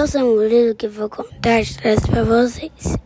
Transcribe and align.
Eu 0.00 0.06
sou 0.06 0.38
o 0.38 0.42
Lilo 0.42 0.74
que 0.74 0.88
vou 0.88 1.10
contar 1.10 1.56
a 1.56 1.60
história 1.60 2.00
pra 2.00 2.24
vocês. 2.24 2.96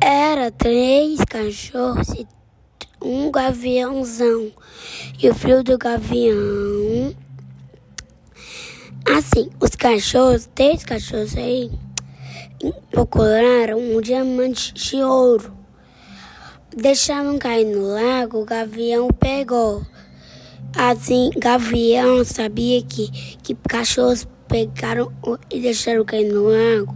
Era 0.00 0.50
três 0.50 1.20
cachorros 1.20 2.08
e 2.08 2.26
um 3.00 3.30
gaviãozão. 3.30 4.50
E 5.22 5.30
o 5.30 5.34
filho 5.36 5.62
do 5.62 5.78
gavião. 5.78 7.14
Assim, 9.16 9.48
os 9.60 9.76
cachorros, 9.76 10.48
três 10.56 10.82
cachorros 10.82 11.36
aí, 11.36 11.70
procuraram 12.90 13.78
um 13.78 14.00
diamante 14.00 14.74
de 14.74 14.96
ouro. 14.96 15.56
Deixaram 16.76 17.38
cair 17.38 17.64
no 17.64 17.86
lago, 17.86 18.42
o 18.42 18.44
gavião 18.44 19.06
pegou. 19.06 19.86
Assim, 20.76 21.30
gavião 21.36 22.24
sabia 22.24 22.82
que, 22.82 23.08
que 23.40 23.54
cachorros 23.54 24.26
pegaram 24.48 25.12
e 25.50 25.60
deixaram 25.60 26.04
cair 26.04 26.32
no 26.32 26.48
lago 26.48 26.94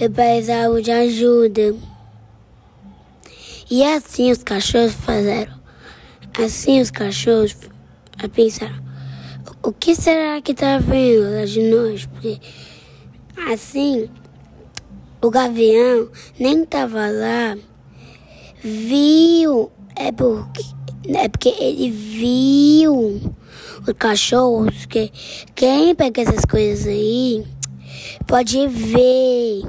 e 0.00 0.08
precisavam 0.08 0.80
de 0.80 0.90
ajuda. 0.90 1.74
E 3.70 3.84
assim 3.84 4.30
os 4.30 4.42
cachorros 4.42 4.94
fizeram. 4.94 5.54
Assim 6.42 6.80
os 6.80 6.90
cachorros 6.90 7.56
pensaram, 8.34 8.82
o 9.62 9.72
que 9.72 9.94
será 9.94 10.40
que 10.42 10.52
tá 10.52 10.78
vendo 10.78 11.30
lá 11.30 11.44
de 11.44 11.62
nós? 11.62 12.06
Porque 12.06 12.40
assim 13.50 14.10
o 15.22 15.30
gavião 15.30 16.10
nem 16.38 16.66
tava 16.66 17.08
lá, 17.08 17.56
viu, 18.62 19.72
é 19.96 20.12
porque, 20.12 20.62
é 21.08 21.28
porque 21.28 21.50
ele 21.50 21.90
viu 21.90 23.20
os 23.86 23.92
cachorros, 23.98 24.86
que 24.86 25.12
quem 25.54 25.94
pega 25.94 26.22
essas 26.22 26.44
coisas 26.44 26.86
aí 26.86 27.44
pode 28.26 28.66
ver. 28.66 29.62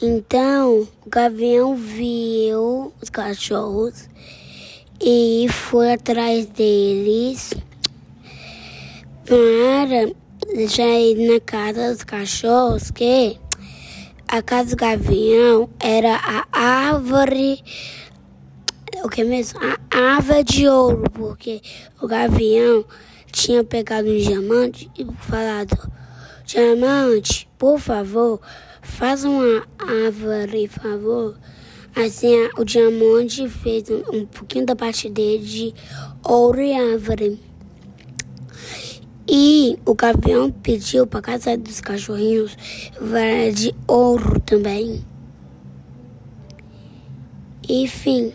Então, 0.00 0.86
o 1.04 1.10
gavião 1.10 1.74
viu 1.74 2.92
os 3.00 3.08
cachorros 3.10 4.08
e 5.00 5.46
foi 5.50 5.94
atrás 5.94 6.46
deles 6.46 7.52
para 9.24 10.12
deixar 10.54 10.86
ele 10.86 11.32
na 11.32 11.40
casa 11.40 11.92
dos 11.92 12.04
cachorros, 12.04 12.90
que 12.90 13.38
a 14.28 14.42
casa 14.42 14.70
do 14.70 14.76
gavião 14.76 15.68
era 15.80 16.16
a 16.16 16.46
árvore 16.52 17.62
o 19.06 19.08
que 19.08 19.22
mesmo? 19.22 19.60
A 19.90 20.16
árvore 20.16 20.42
de 20.42 20.68
ouro, 20.68 21.04
porque 21.12 21.62
o 22.02 22.08
gavião 22.08 22.84
tinha 23.30 23.62
pegado 23.62 24.10
um 24.10 24.18
diamante 24.18 24.90
e 24.98 25.06
falado: 25.20 25.90
Diamante, 26.44 27.48
por 27.56 27.78
favor, 27.78 28.40
faz 28.82 29.24
uma 29.24 29.64
árvore, 29.78 30.68
por 30.68 30.82
favor. 30.82 31.38
Assim, 31.94 32.34
o 32.58 32.64
diamante 32.64 33.48
fez 33.48 33.88
um, 33.88 34.02
um 34.12 34.26
pouquinho 34.26 34.66
da 34.66 34.74
parte 34.74 35.08
dele 35.08 35.44
de 35.44 35.74
ouro 36.24 36.60
e 36.60 36.74
árvore. 36.74 37.40
E 39.28 39.78
o 39.86 39.94
gavião 39.94 40.50
pediu 40.50 41.06
para 41.06 41.22
casa 41.22 41.56
dos 41.56 41.80
cachorrinhos 41.80 42.56
vara 43.00 43.52
de 43.52 43.72
ouro 43.86 44.40
também. 44.40 45.04
Enfim. 47.68 48.32